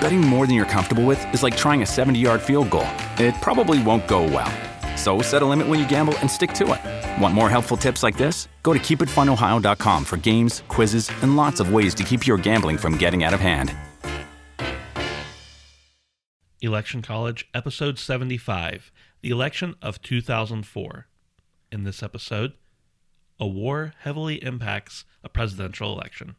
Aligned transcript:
Betting 0.00 0.20
more 0.20 0.46
than 0.46 0.54
you're 0.54 0.66
comfortable 0.66 1.04
with 1.04 1.32
is 1.32 1.42
like 1.42 1.56
trying 1.56 1.82
a 1.82 1.86
70 1.86 2.18
yard 2.18 2.42
field 2.42 2.70
goal. 2.70 2.86
It 3.18 3.34
probably 3.40 3.82
won't 3.82 4.06
go 4.06 4.22
well. 4.24 4.52
So 4.96 5.22
set 5.22 5.42
a 5.42 5.46
limit 5.46 5.68
when 5.68 5.78
you 5.78 5.88
gamble 5.88 6.16
and 6.18 6.30
stick 6.30 6.52
to 6.54 6.72
it. 6.74 7.22
Want 7.22 7.34
more 7.34 7.50
helpful 7.50 7.76
tips 7.76 8.02
like 8.02 8.16
this? 8.16 8.48
Go 8.62 8.72
to 8.72 8.78
keepitfunohio.com 8.78 10.04
for 10.04 10.16
games, 10.16 10.62
quizzes, 10.68 11.10
and 11.22 11.36
lots 11.36 11.60
of 11.60 11.72
ways 11.72 11.94
to 11.94 12.02
keep 12.02 12.26
your 12.26 12.38
gambling 12.38 12.78
from 12.78 12.96
getting 12.96 13.24
out 13.24 13.34
of 13.34 13.40
hand. 13.40 13.74
Election 16.62 17.02
College, 17.02 17.48
Episode 17.54 17.98
75 17.98 18.90
The 19.20 19.30
Election 19.30 19.74
of 19.82 20.00
2004. 20.02 21.06
In 21.70 21.84
this 21.84 22.02
episode, 22.02 22.54
a 23.38 23.46
war 23.46 23.92
heavily 24.00 24.42
impacts 24.42 25.04
a 25.22 25.28
presidential 25.28 25.92
election. 25.92 26.36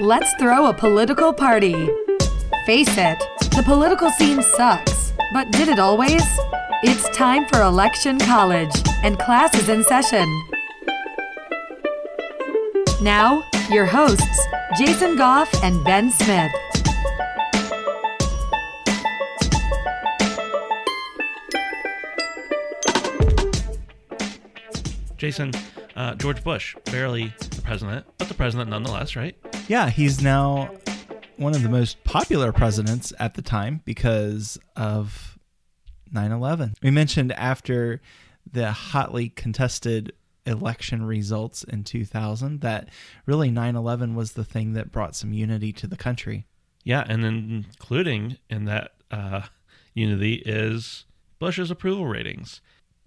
Let's 0.00 0.34
throw 0.40 0.66
a 0.66 0.74
political 0.74 1.32
party. 1.32 1.88
Face 2.66 2.98
it, 2.98 3.18
the 3.52 3.62
political 3.64 4.10
scene 4.10 4.42
sucks. 4.42 5.12
But 5.32 5.52
did 5.52 5.68
it 5.68 5.78
always? 5.78 6.24
It's 6.82 7.08
time 7.16 7.46
for 7.46 7.62
Election 7.62 8.18
College, 8.18 8.74
and 9.04 9.16
class 9.20 9.54
is 9.54 9.68
in 9.68 9.84
session. 9.84 10.28
Now, 13.02 13.44
your 13.70 13.86
hosts, 13.86 14.46
Jason 14.76 15.16
Goff 15.16 15.48
and 15.62 15.84
Ben 15.84 16.10
Smith. 16.10 16.50
Jason, 25.16 25.52
uh, 25.94 26.16
George 26.16 26.42
Bush, 26.42 26.74
barely 26.86 27.32
the 27.38 27.62
president, 27.62 28.04
but 28.18 28.26
the 28.26 28.34
president 28.34 28.70
nonetheless, 28.70 29.14
right? 29.14 29.36
Yeah, 29.68 29.88
he's 29.88 30.22
now 30.22 30.70
one 31.36 31.54
of 31.54 31.62
the 31.62 31.68
most 31.68 32.02
popular 32.04 32.52
presidents 32.52 33.12
at 33.18 33.34
the 33.34 33.42
time 33.42 33.80
because 33.84 34.58
of 34.76 35.38
9 36.12 36.32
11. 36.32 36.74
We 36.82 36.90
mentioned 36.90 37.32
after 37.32 38.00
the 38.50 38.72
hotly 38.72 39.30
contested 39.30 40.12
election 40.46 41.04
results 41.04 41.64
in 41.64 41.82
2000 41.82 42.60
that 42.60 42.90
really 43.24 43.50
9 43.50 43.74
11 43.74 44.14
was 44.14 44.32
the 44.32 44.44
thing 44.44 44.74
that 44.74 44.92
brought 44.92 45.16
some 45.16 45.32
unity 45.32 45.72
to 45.72 45.86
the 45.86 45.96
country. 45.96 46.46
Yeah, 46.84 47.04
and 47.08 47.24
then 47.24 47.64
including 47.66 48.36
in 48.50 48.66
that 48.66 48.92
uh, 49.10 49.42
unity 49.94 50.42
is 50.44 51.06
Bush's 51.38 51.70
approval 51.70 52.06
ratings 52.06 52.60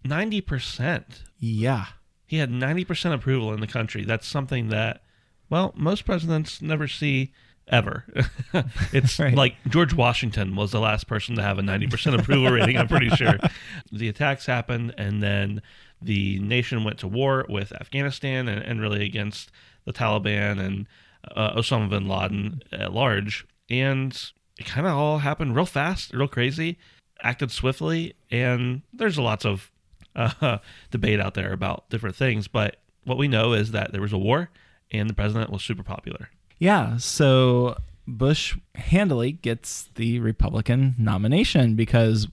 90%. 0.05 1.03
Yeah. 1.37 1.85
He 2.25 2.37
had 2.37 2.51
90% 2.51 3.13
approval 3.13 3.53
in 3.53 3.59
the 3.61 3.67
country. 3.67 4.03
That's 4.03 4.27
something 4.27 4.69
that, 4.69 5.01
well, 5.49 5.73
most 5.75 6.05
presidents 6.05 6.61
never 6.61 6.87
see 6.87 7.33
ever. 7.67 8.05
it's 8.93 9.19
Right. 9.19 9.33
like 9.33 9.55
George 9.67 9.93
Washington 9.93 10.55
was 10.55 10.71
the 10.71 10.79
last 10.79 11.07
person 11.07 11.35
to 11.35 11.41
have 11.41 11.59
a 11.59 11.61
90% 11.61 12.19
approval 12.19 12.51
rating, 12.51 12.77
I'm 12.77 12.87
pretty 12.87 13.09
sure. 13.09 13.37
The 13.91 14.09
attacks 14.09 14.45
happened, 14.45 14.93
and 14.97 15.21
then 15.23 15.61
the 16.01 16.39
nation 16.39 16.83
went 16.83 16.99
to 16.99 17.07
war 17.07 17.45
with 17.49 17.71
Afghanistan 17.73 18.47
and, 18.47 18.61
and 18.63 18.81
really 18.81 19.05
against 19.05 19.51
the 19.85 19.93
Taliban 19.93 20.59
and 20.59 20.87
uh, 21.35 21.55
Osama 21.55 21.89
bin 21.89 22.07
Laden 22.07 22.61
at 22.71 22.93
large. 22.93 23.45
And 23.69 24.13
it 24.57 24.65
kind 24.65 24.85
of 24.87 24.93
all 24.93 25.19
happened 25.19 25.55
real 25.55 25.65
fast, 25.65 26.13
real 26.13 26.27
crazy, 26.27 26.77
acted 27.21 27.51
swiftly, 27.51 28.15
and 28.29 28.81
there's 28.93 29.17
lots 29.17 29.45
of 29.45 29.71
uh, 30.15 30.57
debate 30.91 31.19
out 31.19 31.33
there 31.33 31.53
about 31.53 31.89
different 31.89 32.15
things. 32.15 32.47
But 32.47 32.77
what 33.05 33.17
we 33.17 33.27
know 33.27 33.53
is 33.53 33.71
that 33.71 33.91
there 33.91 34.01
was 34.01 34.13
a 34.13 34.17
war, 34.17 34.49
and 34.91 35.09
the 35.09 35.13
president 35.13 35.51
was 35.51 35.63
super 35.63 35.83
popular. 35.83 36.29
Yeah, 36.59 36.97
so 36.97 37.77
Bush 38.07 38.57
handily 38.75 39.33
gets 39.33 39.89
the 39.95 40.19
Republican 40.19 40.95
nomination 40.97 41.75
because, 41.75 42.27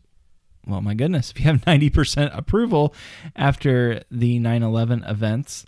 well, 0.67 0.81
my 0.81 0.95
goodness, 0.95 1.31
if 1.31 1.41
you 1.41 1.47
have 1.47 1.61
90% 1.67 2.37
approval 2.37 2.95
after 3.37 4.03
the 4.11 4.39
9 4.39 4.63
11 4.63 5.05
events, 5.05 5.67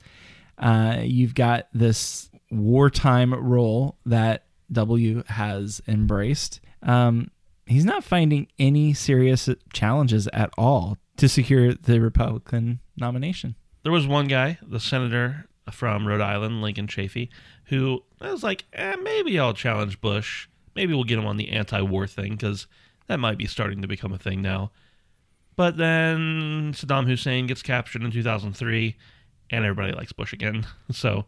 uh, 0.59 0.99
you've 1.03 1.35
got 1.35 1.69
this 1.75 2.31
wartime 2.51 3.35
role 3.35 3.97
that 4.07 4.45
W 4.73 5.23
has 5.29 5.83
embraced. 5.87 6.61
Um, 6.83 7.31
he's 7.67 7.85
not 7.85 8.05
finding 8.05 8.49
any 8.59 8.95
serious 8.95 9.49
challenges 9.73 10.29
at 10.33 10.51
all 10.57 10.99
to 11.17 11.29
secure 11.29 11.75
the 11.75 12.01
Republican 12.01 12.81
nomination. 12.97 13.57
There 13.83 13.93
was 13.93 14.07
one 14.07 14.29
guy, 14.29 14.59
the 14.67 14.81
senator 14.81 15.47
from 15.73 16.07
Rhode 16.07 16.21
Island, 16.21 16.63
Lincoln 16.63 16.87
Chafee, 16.87 17.29
who 17.67 18.03
I 18.21 18.31
was 18.31 18.43
like, 18.43 18.65
eh, 18.73 18.97
maybe 19.03 19.39
I'll 19.39 19.55
challenge 19.55 20.01
Bush. 20.01 20.49
Maybe 20.75 20.95
we'll 20.95 21.05
get 21.05 21.19
him 21.19 21.27
on 21.27 21.37
the 21.37 21.51
anti-war 21.51 22.07
thing 22.07 22.33
because 22.33 22.67
that 23.07 23.21
might 23.21 23.39
be 23.39 23.47
starting 23.47 23.83
to 23.83 23.89
become 23.89 24.13
a 24.13 24.19
thing 24.19 24.43
now. 24.43 24.71
But 25.57 25.77
then 25.79 26.73
Saddam 26.75 27.07
Hussein 27.07 27.47
gets 27.47 27.63
captured 27.63 28.03
in 28.03 28.11
2003, 28.11 28.97
and 29.51 29.65
everybody 29.65 29.93
likes 29.93 30.13
Bush 30.13 30.33
again. 30.33 30.67
So 30.93 31.27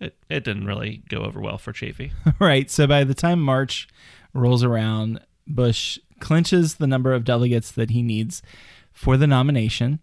it, 0.00 0.16
it 0.28 0.44
didn't 0.44 0.66
really 0.66 1.02
go 1.08 1.18
over 1.18 1.40
well 1.40 1.58
for 1.58 1.72
Chafee. 1.72 2.12
right. 2.38 2.70
So 2.70 2.86
by 2.86 3.04
the 3.04 3.14
time 3.14 3.40
March 3.40 3.88
rolls 4.32 4.64
around, 4.64 5.20
Bush 5.46 5.98
clinches 6.20 6.76
the 6.76 6.86
number 6.86 7.12
of 7.12 7.24
delegates 7.24 7.70
that 7.72 7.90
he 7.90 8.02
needs 8.02 8.42
for 8.92 9.16
the 9.16 9.26
nomination, 9.26 9.98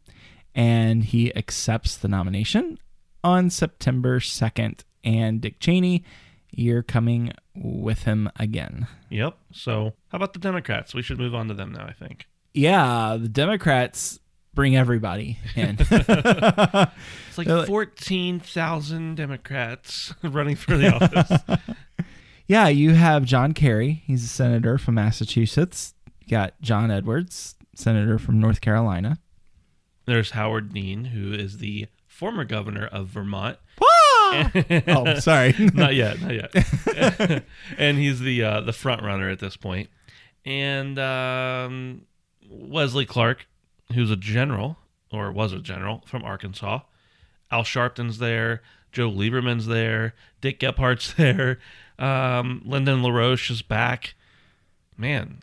and 0.54 1.04
he 1.04 1.36
accepts 1.36 1.98
the 1.98 2.08
nomination 2.08 2.78
on 3.24 3.50
September 3.50 4.20
2nd. 4.20 4.82
And 5.04 5.42
Dick 5.42 5.60
Cheney, 5.60 6.04
you're 6.52 6.84
coming 6.84 7.34
with 7.56 8.04
him 8.04 8.30
again. 8.38 8.88
Yep. 9.10 9.36
So 9.52 9.94
how 10.10 10.16
about 10.18 10.34
the 10.34 10.40
Democrats? 10.40 10.94
We 10.94 11.02
should 11.02 11.18
move 11.18 11.34
on 11.36 11.48
to 11.48 11.54
them 11.54 11.72
now, 11.72 11.86
I 11.86 11.94
think. 11.94 12.28
Yeah, 12.54 13.18
the 13.20 13.30
Democrats 13.30 14.20
bring 14.54 14.76
everybody 14.76 15.40
in. 15.56 15.78
It's 17.32 17.38
like 17.38 17.48
They're 17.48 17.58
like- 17.60 17.68
14,000 17.68 19.16
Democrats 19.16 20.14
running 20.24 20.58
for 20.58 20.76
the 20.76 20.94
office. 20.94 21.42
yeah, 22.48 22.68
you 22.68 22.94
have 22.94 23.24
John 23.24 23.54
Kerry. 23.54 24.04
He's 24.06 24.24
a 24.26 24.28
senator 24.28 24.78
from 24.78 24.96
Massachusetts. 24.96 25.94
You 26.20 26.28
got 26.28 26.60
John 26.62 26.92
Edwards, 26.92 27.56
senator 27.74 28.20
from 28.20 28.40
North 28.42 28.60
Carolina. 28.60 29.18
There's 30.06 30.32
Howard 30.32 30.74
Dean, 30.74 31.06
who 31.06 31.32
is 31.34 31.60
the 31.60 31.88
former 32.22 32.44
governor 32.44 32.86
of 32.86 33.08
Vermont. 33.08 33.58
oh, 33.82 35.16
sorry. 35.18 35.56
not 35.74 35.96
yet, 35.96 36.22
not 36.22 36.36
yet. 36.36 37.44
and 37.80 37.98
he's 37.98 38.20
the 38.20 38.44
uh, 38.44 38.62
the 38.62 38.74
front 38.74 39.02
runner 39.02 39.28
at 39.32 39.40
this 39.40 39.58
point. 39.58 39.90
And 40.46 41.00
um, 41.00 42.04
Wesley 42.48 43.08
Clark, 43.08 43.48
who's 43.96 44.12
a 44.12 44.16
general 44.16 44.78
or 45.12 45.32
was 45.32 45.52
a 45.52 45.58
general 45.58 46.04
from 46.06 46.24
Arkansas. 46.24 46.82
Al 47.50 47.64
Sharpton's 47.64 48.20
there. 48.20 48.62
Joe 48.92 49.10
Lieberman's 49.10 49.66
there. 49.66 50.14
Dick 50.42 50.60
Gephardt's 50.60 51.14
there. 51.14 51.58
Um, 51.98 52.62
Lyndon 52.64 53.02
LaRouche 53.02 53.50
is 53.50 53.64
back. 53.64 54.14
Man, 54.96 55.42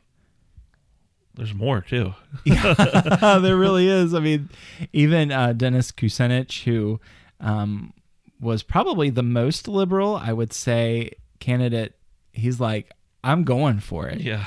there's 1.38 1.54
more 1.54 1.80
too. 1.80 2.14
there 2.44 3.56
really 3.56 3.88
is. 3.88 4.12
I 4.12 4.20
mean, 4.20 4.50
even 4.92 5.32
uh, 5.32 5.54
Dennis 5.54 5.92
Kucinich, 5.92 6.64
who 6.64 7.00
um, 7.40 7.94
was 8.40 8.62
probably 8.62 9.08
the 9.08 9.22
most 9.22 9.68
liberal, 9.68 10.16
I 10.16 10.32
would 10.32 10.52
say, 10.52 11.12
candidate, 11.40 11.94
he's 12.32 12.60
like, 12.60 12.90
I'm 13.24 13.44
going 13.44 13.80
for 13.80 14.06
it. 14.08 14.20
Yeah. 14.20 14.46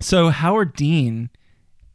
So 0.00 0.30
Howard 0.30 0.74
Dean 0.74 1.30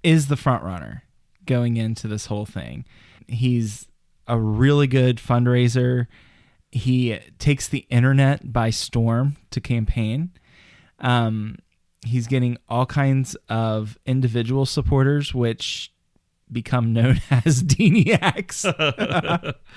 is 0.04 0.28
the 0.28 0.36
front 0.36 0.64
runner 0.64 1.04
going 1.46 1.78
into 1.78 2.08
this 2.08 2.26
whole 2.28 2.46
thing. 2.46 2.86
He's 3.28 3.88
a 4.28 4.38
really 4.38 4.88
good 4.88 5.18
fundraiser. 5.18 6.08
He 6.72 7.20
takes 7.40 7.68
the 7.68 7.86
internet 7.90 8.52
by 8.52 8.70
storm 8.70 9.38
to 9.52 9.62
campaign. 9.62 10.32
Um, 11.00 11.58
he's 12.06 12.28
getting 12.28 12.58
all 12.70 12.86
kinds 12.86 13.36
of 13.50 13.98
individual 14.06 14.66
supporters, 14.66 15.34
which 15.34 15.92
become 16.52 16.94
known 16.94 17.22
as 17.32 17.64
Deaniacs. 17.64 18.66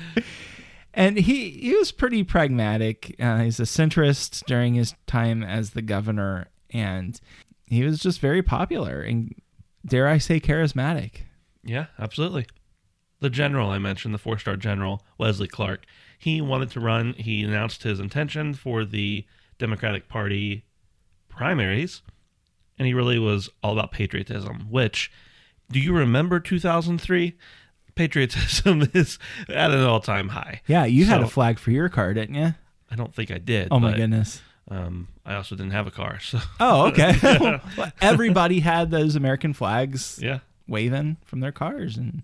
and 0.95 1.19
he 1.19 1.51
he 1.51 1.75
was 1.75 1.93
pretty 1.93 2.23
pragmatic. 2.25 3.15
Uh, 3.19 3.39
he's 3.39 3.61
a 3.61 3.65
centrist 3.65 4.45
during 4.47 4.75
his 4.75 4.95
time 5.07 5.43
as 5.43 5.71
the 5.71 5.83
governor, 5.83 6.49
and 6.71 7.21
he 7.67 7.85
was 7.85 7.99
just 7.99 8.21
very 8.21 8.43
popular 8.43 9.01
and 9.01 9.35
dare 9.85 10.09
I 10.09 10.19
say 10.19 10.41
charismatic. 10.41 11.23
Yeah, 11.63 11.87
absolutely. 11.99 12.47
The 13.21 13.31
general 13.31 13.71
I 13.71 13.79
mentioned, 13.79 14.15
the 14.15 14.19
four 14.19 14.39
star 14.39 14.57
general, 14.57 15.03
Wesley 15.19 15.49
Clark, 15.49 15.85
he 16.19 16.41
wanted 16.41 16.71
to 16.73 16.81
run. 16.81 17.15
He 17.15 17.43
announced 17.43 17.83
his 17.83 17.99
intention 17.99 18.55
for 18.55 18.85
the 18.85 19.25
Democratic 19.59 20.09
Party 20.09 20.65
primaries, 21.29 22.03
and 22.79 22.87
he 22.87 22.95
really 22.95 23.19
was 23.19 23.49
all 23.63 23.73
about 23.73 23.93
patriotism, 23.93 24.67
which, 24.71 25.11
do 25.71 25.79
you 25.79 25.93
remember 25.93 26.41
2003? 26.41 27.35
Patriotism 27.95 28.89
is 28.95 29.19
at 29.49 29.71
an 29.71 29.81
all 29.81 30.01
time 30.01 30.31
high. 30.31 30.61
Yeah, 30.67 30.85
you 30.85 31.07
had 31.07 31.23
a 31.23 31.29
flag 31.29 31.59
for 31.59 31.71
your 31.71 31.89
car, 31.89 32.13
didn't 32.15 32.35
you? 32.35 32.55
I 32.91 32.95
don't 32.95 33.15
think 33.15 33.31
I 33.31 33.39
did. 33.39 33.69
Oh 33.71 33.81
my 33.81 33.93
but, 33.93 33.97
goodness. 33.97 34.43
Um, 34.69 35.09
I 35.25 35.35
also 35.35 35.55
didn't 35.55 35.73
have 35.73 35.87
a 35.87 35.91
car, 35.91 36.19
so 36.21 36.39
Oh, 36.61 36.89
okay. 36.89 37.15
Well, 37.23 37.61
Everybody 38.01 38.61
had 38.61 38.91
those 38.91 39.17
American 39.17 39.53
flags 39.53 40.19
yeah, 40.21 40.41
waving 40.67 41.19
from 41.25 41.41
their 41.41 41.53
cars, 41.53 41.97
and 41.97 42.23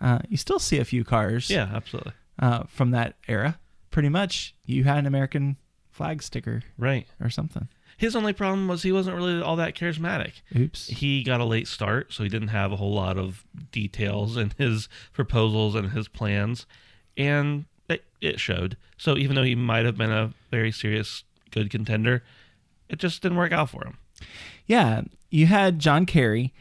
uh, 0.00 0.18
you 0.28 0.36
still 0.36 0.58
see 0.58 0.78
a 0.78 0.84
few 0.84 1.04
cars 1.04 1.48
yeah, 1.48 1.70
absolutely, 1.72 2.12
uh, 2.38 2.64
from 2.68 2.90
that 2.90 3.14
era. 3.28 3.58
Pretty 3.90 4.08
much, 4.08 4.54
you 4.66 4.84
had 4.84 4.98
an 4.98 5.06
American 5.06 5.56
flag 5.90 6.22
sticker 6.22 6.62
right. 6.76 7.06
or 7.20 7.30
something. 7.30 7.68
His 7.98 8.14
only 8.14 8.32
problem 8.32 8.68
was 8.68 8.84
he 8.84 8.92
wasn't 8.92 9.16
really 9.16 9.42
all 9.42 9.56
that 9.56 9.74
charismatic. 9.74 10.34
Oops. 10.56 10.86
He 10.86 11.24
got 11.24 11.40
a 11.40 11.44
late 11.44 11.66
start, 11.66 12.12
so 12.12 12.22
he 12.22 12.28
didn't 12.28 12.48
have 12.48 12.70
a 12.70 12.76
whole 12.76 12.94
lot 12.94 13.18
of 13.18 13.44
details 13.72 14.36
in 14.36 14.52
his 14.56 14.88
proposals 15.12 15.74
and 15.74 15.90
his 15.90 16.06
plans, 16.06 16.64
and 17.16 17.64
it, 17.88 18.04
it 18.20 18.38
showed. 18.38 18.76
So 18.96 19.16
even 19.16 19.34
though 19.34 19.42
he 19.42 19.56
might 19.56 19.84
have 19.84 19.98
been 19.98 20.12
a 20.12 20.32
very 20.48 20.70
serious, 20.70 21.24
good 21.50 21.70
contender, 21.70 22.22
it 22.88 23.00
just 23.00 23.20
didn't 23.20 23.36
work 23.36 23.50
out 23.50 23.70
for 23.70 23.84
him. 23.84 23.98
Yeah, 24.64 25.02
you 25.28 25.46
had 25.46 25.80
John 25.80 26.06
Kerry, 26.06 26.54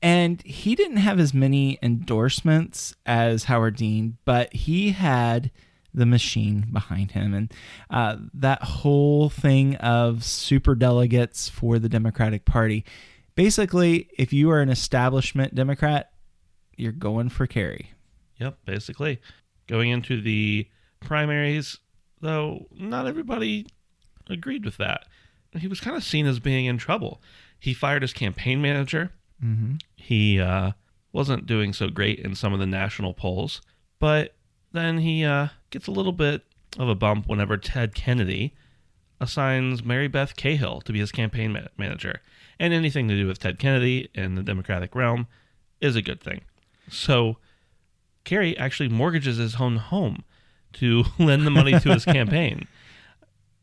and 0.00 0.42
he 0.42 0.76
didn't 0.76 0.98
have 0.98 1.18
as 1.18 1.34
many 1.34 1.76
endorsements 1.82 2.94
as 3.04 3.44
Howard 3.44 3.74
Dean, 3.74 4.18
but 4.24 4.52
he 4.52 4.92
had 4.92 5.50
the 5.94 6.06
machine 6.06 6.66
behind 6.72 7.12
him, 7.12 7.32
and 7.32 7.54
uh, 7.88 8.16
that 8.34 8.62
whole 8.62 9.28
thing 9.30 9.76
of 9.76 10.24
super 10.24 10.74
delegates 10.74 11.48
for 11.48 11.78
the 11.78 11.88
Democratic 11.88 12.44
Party. 12.44 12.84
Basically, 13.36 14.08
if 14.18 14.32
you 14.32 14.50
are 14.50 14.60
an 14.60 14.68
establishment 14.68 15.54
Democrat, 15.54 16.12
you're 16.76 16.92
going 16.92 17.28
for 17.28 17.46
Kerry. 17.46 17.92
Yep, 18.38 18.58
basically. 18.64 19.20
Going 19.66 19.90
into 19.90 20.20
the 20.20 20.68
primaries, 21.00 21.78
though, 22.20 22.66
not 22.72 23.06
everybody 23.06 23.66
agreed 24.28 24.64
with 24.64 24.76
that. 24.78 25.06
He 25.56 25.68
was 25.68 25.80
kind 25.80 25.96
of 25.96 26.02
seen 26.02 26.26
as 26.26 26.40
being 26.40 26.66
in 26.66 26.78
trouble. 26.78 27.22
He 27.58 27.72
fired 27.72 28.02
his 28.02 28.12
campaign 28.12 28.60
manager. 28.60 29.12
Mm-hmm. 29.42 29.74
He 29.96 30.40
uh, 30.40 30.72
wasn't 31.12 31.46
doing 31.46 31.72
so 31.72 31.88
great 31.88 32.18
in 32.18 32.34
some 32.34 32.52
of 32.52 32.58
the 32.58 32.66
national 32.66 33.14
polls, 33.14 33.62
but 34.00 34.34
then 34.74 34.98
he 34.98 35.24
uh, 35.24 35.48
gets 35.70 35.86
a 35.86 35.90
little 35.90 36.12
bit 36.12 36.42
of 36.78 36.88
a 36.88 36.94
bump 36.94 37.26
whenever 37.28 37.56
Ted 37.56 37.94
Kennedy 37.94 38.54
assigns 39.20 39.84
Mary 39.84 40.08
Beth 40.08 40.36
Cahill 40.36 40.80
to 40.82 40.92
be 40.92 40.98
his 40.98 41.12
campaign 41.12 41.52
ma- 41.52 41.60
manager. 41.78 42.20
And 42.58 42.72
anything 42.74 43.08
to 43.08 43.16
do 43.16 43.26
with 43.26 43.38
Ted 43.38 43.58
Kennedy 43.58 44.08
in 44.14 44.34
the 44.34 44.42
Democratic 44.42 44.94
realm 44.94 45.26
is 45.80 45.96
a 45.96 46.02
good 46.02 46.20
thing. 46.20 46.42
So 46.90 47.38
Kerry 48.24 48.56
actually 48.58 48.88
mortgages 48.88 49.36
his 49.38 49.56
own 49.60 49.76
home 49.76 50.24
to 50.74 51.04
lend 51.18 51.46
the 51.46 51.50
money 51.50 51.78
to 51.78 51.92
his 51.92 52.04
campaign. 52.18 52.66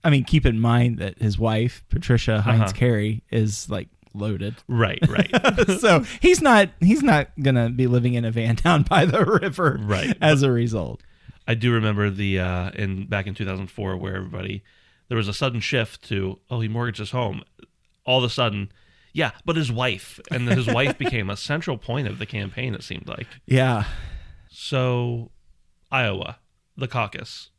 I 0.03 0.09
mean, 0.09 0.23
keep 0.23 0.45
in 0.45 0.59
mind 0.59 0.97
that 0.97 1.19
his 1.19 1.37
wife, 1.37 1.83
Patricia 1.89 2.41
Heinz 2.41 2.61
Uh-huh. 2.61 2.71
Kerry, 2.73 3.23
is 3.29 3.69
like 3.69 3.87
loaded. 4.13 4.55
Right, 4.67 4.99
right. 5.07 5.29
so 5.79 6.03
he's 6.21 6.41
not 6.41 6.69
he's 6.79 7.03
not 7.03 7.29
gonna 7.41 7.69
be 7.69 7.87
living 7.87 8.13
in 8.13 8.25
a 8.25 8.31
van 8.31 8.55
down 8.63 8.83
by 8.83 9.05
the 9.05 9.23
river 9.25 9.77
Right. 9.81 10.15
as 10.21 10.43
a 10.43 10.51
result 10.51 11.01
I 11.47 11.55
do 11.55 11.71
remember 11.73 12.09
the 12.09 12.39
uh, 12.39 12.71
in 12.71 13.07
back 13.07 13.27
in 13.27 13.33
2004 13.33 13.97
where 13.97 14.15
everybody 14.15 14.63
there 15.07 15.17
was 15.17 15.27
a 15.27 15.33
sudden 15.33 15.59
shift 15.59 16.07
to 16.09 16.39
oh 16.49 16.59
he 16.61 16.67
mortgaged 16.67 16.99
his 16.99 17.11
home, 17.11 17.43
all 18.05 18.19
of 18.19 18.23
a 18.23 18.29
sudden, 18.29 18.71
yeah, 19.13 19.31
but 19.45 19.55
his 19.55 19.71
wife 19.71 20.19
and 20.29 20.47
his 20.47 20.67
wife 20.67 20.97
became 20.99 21.29
a 21.29 21.35
central 21.35 21.77
point 21.77 22.07
of 22.07 22.19
the 22.19 22.25
campaign. 22.25 22.73
It 22.75 22.83
seemed 22.83 23.07
like 23.07 23.27
yeah 23.45 23.85
so. 24.49 25.31
Iowa, 25.93 26.37
the 26.77 26.87
caucus 26.87 27.49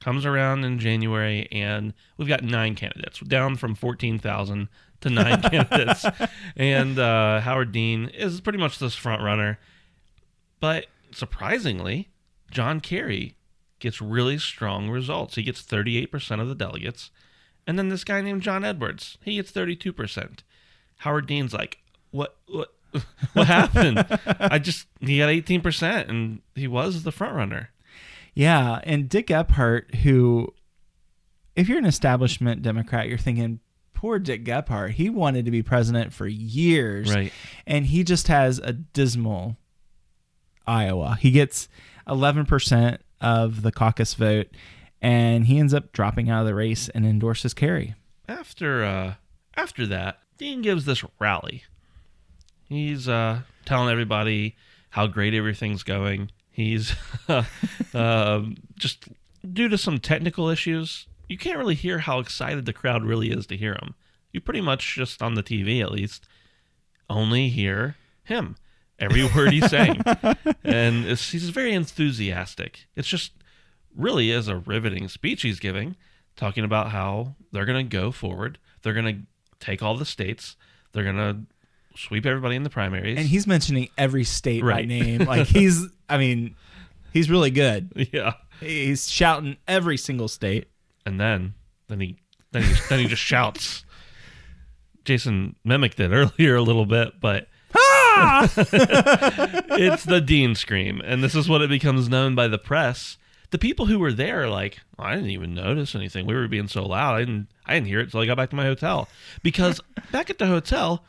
comes 0.00 0.24
around 0.24 0.62
in 0.64 0.78
January, 0.78 1.48
and 1.50 1.92
we've 2.16 2.28
got 2.28 2.44
nine 2.44 2.76
candidates, 2.76 3.18
down 3.18 3.56
from 3.56 3.74
14,000 3.74 4.68
to 5.00 5.10
nine 5.10 5.40
candidates, 5.50 6.04
and 6.56 6.98
uh, 6.98 7.40
Howard 7.40 7.72
Dean 7.72 8.06
is 8.08 8.40
pretty 8.40 8.58
much 8.58 8.78
this 8.78 8.94
front 8.94 9.22
runner. 9.22 9.58
But 10.60 10.86
surprisingly, 11.12 12.10
John 12.50 12.80
Kerry 12.80 13.36
gets 13.78 14.00
really 14.00 14.38
strong 14.38 14.90
results. 14.90 15.34
He 15.36 15.42
gets 15.42 15.62
38% 15.62 16.40
of 16.40 16.48
the 16.48 16.54
delegates. 16.54 17.10
And 17.66 17.78
then 17.78 17.88
this 17.88 18.04
guy 18.04 18.20
named 18.20 18.42
John 18.42 18.64
Edwards, 18.64 19.16
he 19.22 19.36
gets 19.36 19.52
32%. 19.52 20.40
Howard 20.98 21.26
Dean's 21.26 21.54
like, 21.54 21.78
what, 22.10 22.36
what, 22.46 22.74
what 23.32 23.46
happened? 23.46 24.04
I 24.38 24.58
just, 24.58 24.86
he 25.00 25.18
got 25.18 25.28
18% 25.28 26.08
and 26.08 26.40
he 26.54 26.66
was 26.66 27.02
the 27.02 27.12
front 27.12 27.34
runner. 27.34 27.70
yeah 28.34 28.80
and 28.84 29.08
Dick 29.08 29.28
Gephardt 29.28 29.94
who 29.96 30.52
if 31.56 31.68
you're 31.68 31.78
an 31.78 31.86
establishment 31.86 32.62
Democrat 32.62 33.08
you're 33.08 33.18
thinking 33.18 33.60
poor 34.00 34.18
Dick 34.18 34.44
Gephardt 34.44 34.92
he 34.92 35.10
wanted 35.10 35.44
to 35.44 35.50
be 35.50 35.62
president 35.62 36.14
for 36.14 36.26
years 36.26 37.12
Right. 37.14 37.32
and 37.66 37.84
he 37.84 38.02
just 38.02 38.28
has 38.28 38.58
a 38.58 38.72
dismal 38.72 39.58
Iowa 40.66 41.18
he 41.20 41.30
gets 41.30 41.68
11% 42.08 42.98
of 43.20 43.60
the 43.60 43.70
caucus 43.70 44.14
vote 44.14 44.46
and 45.02 45.46
he 45.46 45.58
ends 45.58 45.74
up 45.74 45.92
dropping 45.92 46.30
out 46.30 46.40
of 46.40 46.46
the 46.46 46.54
race 46.54 46.88
and 46.88 47.04
endorses 47.04 47.52
Kerry 47.52 47.94
After, 48.26 48.84
uh, 48.84 49.14
after 49.56 49.86
that, 49.88 50.18
Dean 50.38 50.62
gives 50.62 50.84
this 50.86 51.04
rally. 51.18 51.64
He's, 52.68 53.06
uh, 53.08 53.40
telling 53.66 53.90
everybody 53.90 54.56
how 54.90 55.06
great 55.06 55.34
everything's 55.34 55.82
going. 55.82 56.30
He's, 56.50 56.94
um, 57.94 58.56
just 58.76 59.08
due 59.52 59.68
to 59.68 59.76
some 59.78 59.98
technical 59.98 60.48
issues, 60.48 61.06
you 61.30 61.38
can't 61.38 61.58
really 61.58 61.74
hear 61.74 61.98
how 61.98 62.18
excited 62.18 62.66
the 62.66 62.72
crowd 62.72 63.04
really 63.04 63.30
is 63.30 63.46
to 63.46 63.56
hear 63.56 63.72
him. 63.74 63.94
You 64.32 64.40
pretty 64.40 64.60
much 64.60 64.94
just 64.94 65.22
on 65.22 65.34
the 65.34 65.42
TV 65.42 65.80
at 65.80 65.92
least 65.92 66.26
only 67.08 67.48
hear 67.48 67.96
him 68.24 68.56
every 68.98 69.24
word 69.34 69.52
he's 69.52 69.68
saying, 69.70 70.02
and 70.64 71.04
he's 71.04 71.48
very 71.50 71.72
enthusiastic. 71.72 72.86
It's 72.96 73.08
just 73.08 73.32
really 73.96 74.30
is 74.30 74.48
a 74.48 74.56
riveting 74.56 75.08
speech 75.08 75.42
he's 75.42 75.58
giving, 75.60 75.96
talking 76.36 76.64
about 76.64 76.90
how 76.90 77.34
they're 77.52 77.64
going 77.64 77.88
to 77.88 77.96
go 77.96 78.12
forward. 78.12 78.58
They're 78.82 78.92
going 78.94 79.06
to 79.14 79.64
take 79.64 79.82
all 79.82 79.96
the 79.96 80.04
states. 80.04 80.56
They're 80.92 81.04
going 81.04 81.16
to 81.16 81.40
sweep 81.96 82.24
everybody 82.26 82.56
in 82.56 82.62
the 82.62 82.70
primaries. 82.70 83.18
and 83.18 83.26
he's 83.26 83.46
mentioning 83.46 83.88
every 83.98 84.24
state 84.24 84.62
by 84.62 84.66
Right. 84.68 84.88
name 84.88 85.22
like 85.24 85.46
he's 85.48 85.84
I 86.08 86.18
mean 86.18 86.54
he's 87.12 87.28
really 87.28 87.50
good 87.50 88.08
yeah. 88.12 88.34
he's 88.60 89.10
shouting 89.10 89.56
every 89.66 89.96
single 89.96 90.28
state 90.28 90.68
and 91.10 91.20
then 91.20 91.54
then 91.88 92.00
he 92.00 92.16
then 92.52 92.62
he 92.62 92.74
then 92.88 93.00
he 93.00 93.06
just 93.06 93.22
shouts. 93.22 93.84
Jason 95.04 95.56
mimicked 95.64 95.98
it 95.98 96.12
earlier 96.12 96.54
a 96.54 96.62
little 96.62 96.86
bit, 96.86 97.20
but 97.20 97.48
it's 99.76 100.04
the 100.04 100.22
Dean 100.24 100.54
scream, 100.54 101.00
and 101.04 101.22
this 101.22 101.34
is 101.34 101.48
what 101.48 101.62
it 101.62 101.68
becomes 101.68 102.08
known 102.08 102.36
by 102.36 102.46
the 102.46 102.58
press. 102.58 103.18
The 103.50 103.58
people 103.58 103.86
who 103.86 103.98
were 103.98 104.12
there 104.12 104.48
like, 104.48 104.78
"Oh, 104.98 105.02
I 105.02 105.16
didn't 105.16 105.30
even 105.30 105.52
notice 105.52 105.96
anything. 105.96 106.26
We 106.26 106.34
were 106.34 106.46
being 106.46 106.68
so 106.68 106.86
loud. 106.86 107.16
I 107.16 107.20
didn't 107.20 107.48
I 107.66 107.74
didn't 107.74 107.88
hear 107.88 107.98
it 107.98 108.04
until 108.04 108.20
I 108.20 108.26
got 108.26 108.36
back 108.36 108.50
to 108.50 108.56
my 108.56 108.66
hotel. 108.66 109.08
Because 109.42 109.80
back 110.12 110.30
at 110.30 110.38
the 110.38 110.46
hotel, 110.46 111.04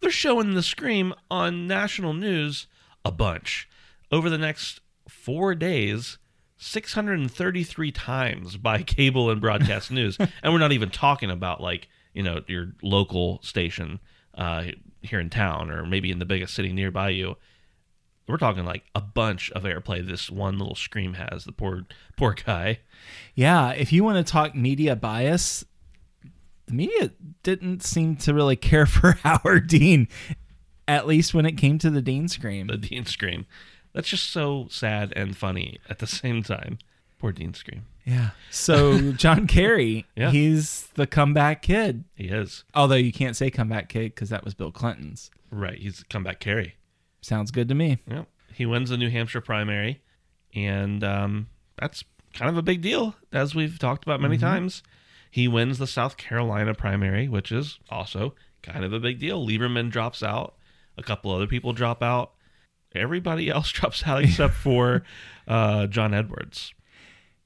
they're 0.00 0.10
showing 0.10 0.54
the 0.54 0.62
scream 0.62 1.12
on 1.30 1.66
national 1.66 2.14
news 2.14 2.68
a 3.04 3.12
bunch 3.12 3.68
over 4.10 4.30
the 4.30 4.38
next 4.38 4.80
four 5.06 5.54
days 5.54 6.16
633 6.58 7.92
times 7.92 8.56
by 8.56 8.82
cable 8.82 9.30
and 9.30 9.40
broadcast 9.40 9.90
news 9.90 10.16
and 10.42 10.52
we're 10.52 10.58
not 10.58 10.72
even 10.72 10.90
talking 10.90 11.30
about 11.30 11.60
like 11.60 11.88
you 12.14 12.22
know 12.22 12.40
your 12.46 12.72
local 12.82 13.40
station 13.42 14.00
uh, 14.34 14.64
here 15.02 15.20
in 15.20 15.30
town 15.30 15.70
or 15.70 15.84
maybe 15.86 16.10
in 16.10 16.18
the 16.18 16.24
biggest 16.24 16.54
city 16.54 16.72
nearby 16.72 17.08
you 17.10 17.36
we're 18.28 18.36
talking 18.36 18.64
like 18.64 18.84
a 18.94 19.00
bunch 19.00 19.50
of 19.52 19.62
airplay 19.62 20.04
this 20.06 20.30
one 20.30 20.58
little 20.58 20.74
scream 20.74 21.14
has 21.14 21.44
the 21.44 21.52
poor 21.52 21.86
poor 22.16 22.34
guy 22.34 22.78
Yeah, 23.34 23.70
if 23.70 23.92
you 23.92 24.02
want 24.02 24.24
to 24.24 24.32
talk 24.32 24.54
media 24.54 24.96
bias, 24.96 25.64
the 26.66 26.74
media 26.74 27.10
didn't 27.42 27.82
seem 27.82 28.16
to 28.16 28.34
really 28.34 28.56
care 28.56 28.86
for 28.86 29.12
Howard 29.22 29.68
Dean. 29.68 30.08
At 30.88 31.06
least 31.06 31.34
when 31.34 31.46
it 31.46 31.52
came 31.52 31.78
to 31.78 31.90
the 31.90 32.02
Dean 32.02 32.28
scream. 32.28 32.68
The 32.68 32.76
Dean 32.76 33.04
Scream. 33.04 33.46
That's 33.96 34.08
just 34.08 34.28
so 34.30 34.66
sad 34.70 35.12
and 35.16 35.34
funny 35.34 35.78
at 35.88 36.00
the 36.00 36.06
same 36.06 36.42
time. 36.42 36.78
Poor 37.18 37.32
Dean 37.32 37.54
Scream. 37.54 37.86
yeah. 38.04 38.30
So 38.50 39.12
John 39.12 39.46
Kerry, 39.48 40.04
Yeah. 40.14 40.30
he's 40.30 40.88
the 40.96 41.06
comeback 41.06 41.62
kid. 41.62 42.04
He 42.14 42.26
is. 42.26 42.64
Although 42.74 42.96
you 42.96 43.10
can't 43.10 43.34
say 43.34 43.50
comeback 43.50 43.88
kid 43.88 44.14
because 44.14 44.28
that 44.28 44.44
was 44.44 44.52
Bill 44.52 44.70
Clinton's. 44.70 45.30
Right. 45.50 45.78
He's 45.78 46.04
comeback 46.10 46.40
Kerry. 46.40 46.74
Sounds 47.22 47.50
good 47.50 47.68
to 47.70 47.74
me. 47.74 47.98
Yep. 48.06 48.28
He 48.52 48.66
wins 48.66 48.90
the 48.90 48.98
New 48.98 49.08
Hampshire 49.08 49.40
primary, 49.40 50.02
and 50.54 51.02
um, 51.02 51.48
that's 51.80 52.04
kind 52.34 52.50
of 52.50 52.58
a 52.58 52.62
big 52.62 52.82
deal, 52.82 53.14
as 53.32 53.54
we've 53.54 53.78
talked 53.78 54.04
about 54.04 54.20
many 54.20 54.36
times. 54.38 54.82
He 55.30 55.48
wins 55.48 55.78
the 55.78 55.86
South 55.86 56.16
Carolina 56.18 56.74
primary, 56.74 57.28
which 57.28 57.50
is 57.50 57.78
also 57.90 58.34
kind 58.62 58.84
of 58.84 58.92
a 58.92 59.00
big 59.00 59.18
deal. 59.18 59.46
Lieberman 59.46 59.90
drops 59.90 60.22
out, 60.22 60.54
a 60.98 61.02
couple 61.02 61.30
other 61.32 61.46
people 61.46 61.72
drop 61.72 62.02
out. 62.02 62.32
Everybody 62.96 63.48
else 63.48 63.70
drops 63.72 64.06
out 64.06 64.24
except 64.24 64.54
for 64.54 65.02
uh, 65.46 65.86
John 65.86 66.14
Edwards. 66.14 66.74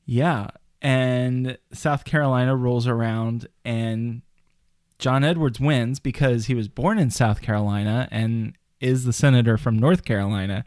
Yeah. 0.06 0.48
And 0.82 1.58
South 1.72 2.04
Carolina 2.04 2.56
rolls 2.56 2.86
around 2.86 3.46
and 3.64 4.22
John 4.98 5.24
Edwards 5.24 5.60
wins 5.60 6.00
because 6.00 6.46
he 6.46 6.54
was 6.54 6.68
born 6.68 6.98
in 6.98 7.10
South 7.10 7.42
Carolina 7.42 8.08
and 8.10 8.56
is 8.80 9.04
the 9.04 9.12
senator 9.12 9.56
from 9.56 9.78
North 9.78 10.04
Carolina. 10.04 10.64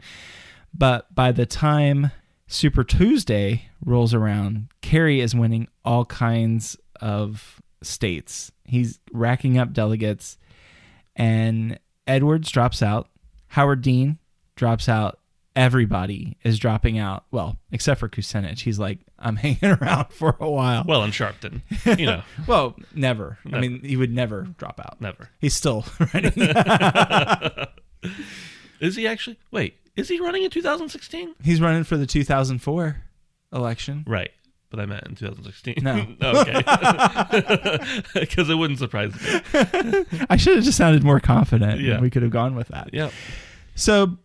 But 0.72 1.12
by 1.14 1.32
the 1.32 1.46
time 1.46 2.10
Super 2.46 2.84
Tuesday 2.84 3.68
rolls 3.84 4.14
around, 4.14 4.68
Kerry 4.82 5.20
is 5.20 5.34
winning 5.34 5.68
all 5.84 6.04
kinds 6.04 6.76
of 7.00 7.60
states. 7.82 8.52
He's 8.64 8.98
racking 9.12 9.58
up 9.58 9.72
delegates 9.72 10.38
and 11.16 11.78
Edwards 12.06 12.50
drops 12.50 12.82
out. 12.82 13.08
Howard 13.48 13.82
Dean 13.82 14.18
drops 14.56 14.88
out. 14.88 15.18
Everybody 15.56 16.36
is 16.42 16.58
dropping 16.58 16.98
out. 16.98 17.26
Well, 17.30 17.58
except 17.70 18.00
for 18.00 18.08
Kucinich. 18.08 18.60
He's 18.60 18.78
like, 18.78 18.98
I'm 19.20 19.36
hanging 19.44 19.76
around 19.80 20.06
for 20.12 20.36
a 20.40 20.50
while. 20.50 20.84
Well, 20.86 21.02
and 21.04 21.12
Sharpton, 21.12 21.62
you 21.98 22.06
know, 22.06 22.22
Well, 22.48 22.74
never. 22.94 23.38
I 23.52 23.60
mean, 23.60 23.80
he 23.84 23.96
would 23.96 24.12
never 24.12 24.42
drop 24.58 24.80
out. 24.80 25.00
never. 25.00 25.28
He's 25.40 25.54
still 25.54 25.84
running. 26.14 26.32
Is 28.80 28.96
he 28.96 29.06
actually? 29.06 29.38
Wait, 29.52 29.76
is 29.96 30.08
he 30.08 30.18
running 30.20 30.42
in 30.42 30.50
2016? 30.50 31.34
He's 31.42 31.60
running 31.60 31.84
for 31.84 31.96
the 31.96 32.06
2004 32.06 32.96
election. 33.52 34.04
Right. 34.06 34.30
But 34.70 34.80
I 34.80 34.86
meant 34.86 35.06
in 35.06 35.14
2016. 35.14 35.76
No. 35.82 36.04
okay. 36.20 36.62
Because 38.14 38.50
it 38.50 38.56
wouldn't 38.56 38.80
surprise 38.80 39.12
me. 39.14 40.04
I 40.28 40.36
should 40.36 40.56
have 40.56 40.64
just 40.64 40.76
sounded 40.76 41.04
more 41.04 41.20
confident. 41.20 41.80
Yeah. 41.80 42.00
We 42.00 42.10
could 42.10 42.22
have 42.22 42.32
gone 42.32 42.56
with 42.56 42.68
that. 42.68 42.90
Yep. 42.92 43.12
So, 43.76 44.18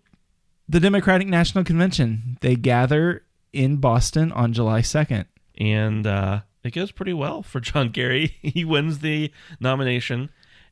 the 0.70 0.80
Democratic 0.80 1.28
National 1.28 1.64
Convention, 1.64 2.38
they 2.42 2.56
gather 2.56 3.24
in 3.52 3.78
Boston 3.78 4.32
on 4.32 4.54
July 4.54 4.82
2nd. 4.82 5.26
and 5.58 6.06
uh, 6.06 6.42
it 6.64 6.74
goes 6.74 6.92
pretty 6.92 7.14
well 7.14 7.42
for 7.42 7.60
John 7.60 7.92
Kerry. 7.92 8.38
He 8.42 8.64
wins 8.64 9.00
the 9.00 9.32
nomination 9.60 10.30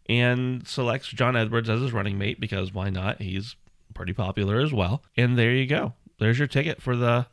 and 0.08 0.68
selects 0.68 1.08
John 1.10 1.36
Edwards 1.36 1.70
as 1.70 1.82
his 1.82 1.92
running 1.92 2.18
mate 2.18 2.40
because 2.40 2.74
why 2.74 2.90
not? 2.90 3.22
He's 3.22 3.56
pretty 3.94 4.14
popular 4.14 4.60
as 4.60 4.72
well. 4.72 5.04
And 5.18 5.38
there 5.38 5.52
you 5.52 5.66
go. 5.66 5.94
There's 6.20 6.38
your 6.38 6.48
ticket 6.48 6.82
for 6.82 6.96
the 6.96 7.28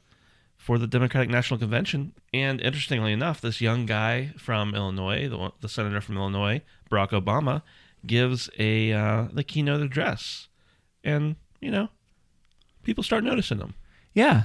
for 0.56 0.78
the 0.78 0.86
Democratic 0.86 1.28
National 1.28 1.58
Convention. 1.58 2.14
And 2.32 2.60
interestingly 2.60 3.12
enough, 3.12 3.40
this 3.40 3.60
young 3.60 3.84
guy 3.86 4.32
from 4.38 4.74
Illinois, 4.74 5.28
the 5.28 5.52
the 5.60 5.68
senator 5.68 6.00
from 6.00 6.16
Illinois, 6.16 6.62
Barack 6.90 7.10
Obama, 7.10 7.62
gives 8.06 8.48
a 8.58 8.92
uh, 8.92 9.26
the 9.32 9.44
keynote 9.44 9.82
address, 9.82 10.48
and 11.02 11.36
you 11.60 11.70
know, 11.70 11.88
people 12.84 13.04
start 13.04 13.24
noticing 13.24 13.58
them. 13.58 13.74
Yeah. 14.12 14.44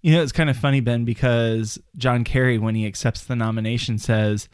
You 0.00 0.12
know, 0.12 0.22
it's 0.22 0.32
kind 0.32 0.48
of 0.48 0.56
funny, 0.56 0.80
Ben, 0.80 1.04
because 1.04 1.78
John 1.96 2.24
Kerry, 2.24 2.56
when 2.58 2.74
he 2.74 2.86
accepts 2.86 3.24
the 3.24 3.36
nomination, 3.36 3.98
says, 3.98 4.48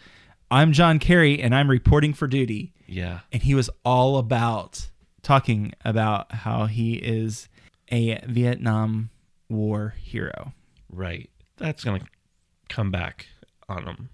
I'm 0.50 0.72
John 0.72 0.98
Kerry 0.98 1.40
and 1.40 1.54
I'm 1.54 1.70
reporting 1.70 2.14
for 2.14 2.26
duty. 2.26 2.72
Yeah. 2.86 3.20
and 3.32 3.42
he 3.42 3.54
was 3.54 3.70
all 3.84 4.18
about 4.18 4.88
talking 5.22 5.72
about 5.84 6.32
how 6.32 6.66
he 6.66 6.94
is 6.94 7.48
a 7.90 8.20
Vietnam 8.26 9.10
War 9.48 9.94
hero. 9.98 10.52
Right. 10.90 11.30
That's 11.56 11.82
going 11.84 12.00
to 12.02 12.06
come 12.68 12.90
back 12.90 13.26
on 13.68 13.86
him 13.86 14.10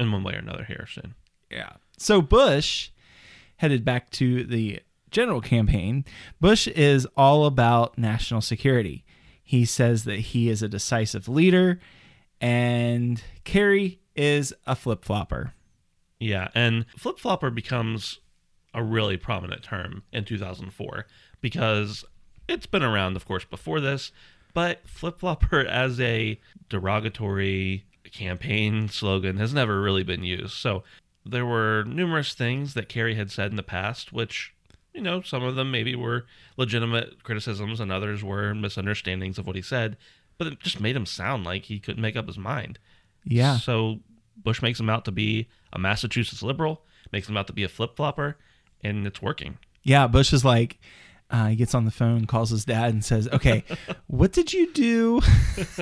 in 0.00 0.10
one 0.12 0.24
way 0.24 0.34
or 0.34 0.38
another 0.38 0.64
here 0.64 0.86
soon. 0.90 1.14
Yeah. 1.50 1.74
So 1.96 2.20
Bush 2.20 2.90
headed 3.56 3.84
back 3.84 4.10
to 4.10 4.44
the 4.44 4.80
general 5.10 5.40
campaign. 5.40 6.04
Bush 6.40 6.66
is 6.68 7.06
all 7.16 7.46
about 7.46 7.98
national 7.98 8.40
security. 8.40 9.04
He 9.42 9.64
says 9.64 10.04
that 10.04 10.18
he 10.18 10.48
is 10.48 10.62
a 10.62 10.68
decisive 10.68 11.28
leader, 11.28 11.80
and 12.40 13.22
Kerry 13.44 14.00
is 14.14 14.52
a 14.66 14.74
flip 14.74 15.04
flopper. 15.04 15.54
Yeah. 16.20 16.48
And 16.54 16.86
flip 16.96 17.18
flopper 17.18 17.50
becomes 17.50 18.18
a 18.74 18.82
really 18.82 19.16
prominent 19.16 19.62
term 19.62 20.02
in 20.12 20.24
2004 20.24 21.06
because 21.40 22.04
it's 22.48 22.66
been 22.66 22.82
around, 22.82 23.16
of 23.16 23.26
course, 23.26 23.44
before 23.44 23.80
this, 23.80 24.12
but 24.54 24.86
flip 24.86 25.20
flopper 25.20 25.60
as 25.66 26.00
a 26.00 26.40
derogatory 26.68 27.84
campaign 28.12 28.88
slogan 28.88 29.36
has 29.36 29.52
never 29.52 29.80
really 29.80 30.02
been 30.02 30.24
used. 30.24 30.54
So 30.54 30.82
there 31.24 31.46
were 31.46 31.84
numerous 31.84 32.34
things 32.34 32.74
that 32.74 32.88
Kerry 32.88 33.14
had 33.14 33.30
said 33.30 33.50
in 33.50 33.56
the 33.56 33.62
past, 33.62 34.12
which, 34.12 34.54
you 34.94 35.00
know, 35.00 35.20
some 35.20 35.42
of 35.42 35.54
them 35.54 35.70
maybe 35.70 35.94
were 35.94 36.26
legitimate 36.56 37.22
criticisms 37.22 37.80
and 37.80 37.92
others 37.92 38.24
were 38.24 38.54
misunderstandings 38.54 39.38
of 39.38 39.46
what 39.46 39.56
he 39.56 39.62
said, 39.62 39.96
but 40.38 40.46
it 40.46 40.60
just 40.60 40.80
made 40.80 40.96
him 40.96 41.06
sound 41.06 41.44
like 41.44 41.64
he 41.64 41.78
couldn't 41.78 42.02
make 42.02 42.16
up 42.16 42.26
his 42.26 42.38
mind. 42.38 42.78
Yeah. 43.24 43.58
So 43.58 44.00
Bush 44.36 44.62
makes 44.62 44.80
him 44.80 44.88
out 44.90 45.04
to 45.04 45.12
be 45.12 45.48
a 45.72 45.78
Massachusetts 45.78 46.42
liberal, 46.42 46.82
makes 47.12 47.28
him 47.28 47.36
out 47.36 47.46
to 47.48 47.52
be 47.52 47.64
a 47.64 47.68
flip 47.68 47.96
flopper, 47.96 48.38
and 48.82 49.06
it's 49.06 49.20
working. 49.22 49.58
Yeah, 49.82 50.06
Bush 50.06 50.32
is 50.32 50.44
like, 50.44 50.78
uh, 51.30 51.48
he 51.48 51.56
gets 51.56 51.74
on 51.74 51.84
the 51.84 51.90
phone, 51.90 52.26
calls 52.26 52.50
his 52.50 52.64
dad, 52.64 52.90
and 52.90 53.04
says, 53.04 53.28
"Okay, 53.28 53.64
what 54.06 54.32
did 54.32 54.52
you 54.52 54.72
do? 54.72 55.20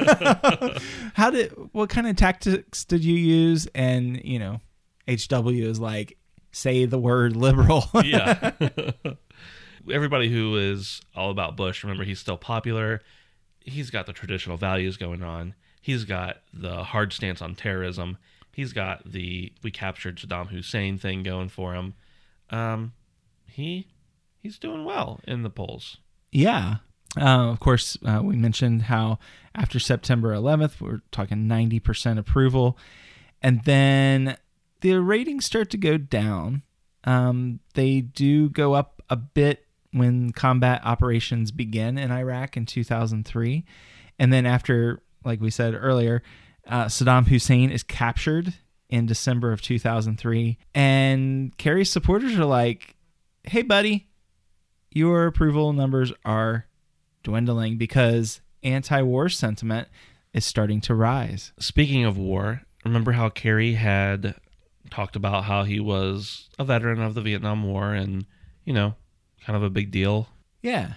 How 1.15 1.31
did? 1.31 1.53
What 1.73 1.89
kind 1.89 2.07
of 2.07 2.17
tactics 2.17 2.85
did 2.85 3.05
you 3.05 3.15
use?" 3.15 3.69
And 3.75 4.21
you 4.25 4.39
know, 4.39 4.61
HW 5.09 5.49
is 5.51 5.79
like, 5.79 6.19
"Say 6.57 6.87
the 6.87 6.99
word 6.99 7.37
liberal." 7.37 7.85
Yeah. 8.05 8.53
Everybody 9.93 10.29
who 10.31 10.57
is 10.57 11.01
all 11.15 11.31
about 11.31 11.57
Bush, 11.57 11.85
remember 11.85 12.03
he's 12.05 12.19
still 12.19 12.37
popular. 12.37 13.01
He's 13.61 13.91
got 13.91 14.07
the 14.07 14.13
traditional 14.13 14.57
values 14.57 14.97
going 14.97 15.23
on. 15.23 15.55
He's 15.81 16.05
got 16.05 16.39
the 16.53 16.83
hard 16.83 17.13
stance 17.13 17.41
on 17.41 17.55
terrorism. 17.55 18.19
He's 18.53 18.73
got 18.73 19.11
the 19.11 19.53
we 19.63 19.71
captured 19.71 20.17
Saddam 20.17 20.49
Hussein 20.49 20.99
thing 20.99 21.23
going 21.23 21.49
for 21.51 21.75
him. 21.75 21.95
Um, 22.51 22.95
he 23.47 23.87
he's 24.43 24.59
doing 24.59 24.85
well 24.85 25.21
in 25.25 25.43
the 25.43 25.51
polls. 25.51 25.99
yeah. 26.33 26.77
Uh, 27.19 27.51
of 27.51 27.61
course, 27.61 27.97
uh, 28.05 28.21
we 28.23 28.37
mentioned 28.37 28.83
how 28.83 29.19
after 29.55 29.79
September 29.79 30.35
11th, 30.35 30.83
we're 30.83 31.01
talking 31.13 31.47
90% 31.49 32.19
approval, 32.19 32.77
and 33.41 33.65
then 33.65 34.37
the 34.80 35.00
ratings 35.00 35.45
start 35.45 35.71
to 35.71 35.76
go 35.76 35.97
down. 35.97 36.62
Um, 37.04 37.61
they 37.75 38.00
do 38.00 38.50
go 38.50 38.75
up 38.75 39.02
a 39.09 39.16
bit 39.16 39.64
when 39.92 40.33
combat 40.33 40.83
operations 40.85 41.50
begin 41.50 41.99
in 41.99 42.11
Iraq 42.11 42.56
in 42.56 42.66
2003. 42.66 43.64
And 44.18 44.33
then, 44.33 44.47
after, 44.47 45.02
like 45.25 45.40
we 45.40 45.50
said 45.50 45.75
earlier, 45.75 46.23
uh, 46.66 46.87
Saddam 46.87 47.28
Hussein 47.28 47.71
is 47.71 47.83
captured 47.83 48.54
in 48.88 49.06
December 49.06 49.52
of 49.52 49.62
2003. 49.62 50.59
And 50.75 51.56
Kerry's 51.59 51.90
supporters 51.90 52.38
are 52.38 52.45
like, 52.45 52.97
hey, 53.45 53.62
buddy, 53.62 54.09
your 54.90 55.26
approval 55.26 55.73
numbers 55.73 56.12
are 56.25 56.66
dwindling 57.23 57.76
because 57.76 58.40
anti 58.62 59.02
war 59.02 59.28
sentiment 59.28 59.88
is 60.33 60.45
starting 60.45 60.80
to 60.83 60.95
rise. 60.95 61.52
Speaking 61.59 62.04
of 62.04 62.18
war, 62.18 62.62
remember 62.85 63.12
how 63.12 63.28
Kerry 63.28 63.75
had 63.75 64.35
talked 64.90 65.16
about 65.16 65.45
how 65.45 65.64
he 65.64 65.81
was 65.81 66.49
a 66.59 66.64
veteran 66.64 67.00
of 67.00 67.14
the 67.14 67.23
Vietnam 67.23 67.62
War 67.64 67.93
and, 67.95 68.26
you 68.64 68.73
know, 68.73 68.95
kind 69.45 69.57
of 69.57 69.62
a 69.62 69.71
big 69.71 69.90
deal. 69.90 70.28
Yeah. 70.62 70.95